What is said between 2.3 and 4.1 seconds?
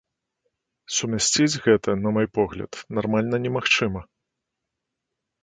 погляд, нармальна немагчыма.